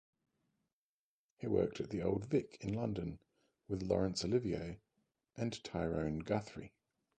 [1.37, 3.19] He worked at the Old Vic in London
[3.67, 4.79] with Laurence Olivier
[5.37, 6.73] and Tyrone Guthrie.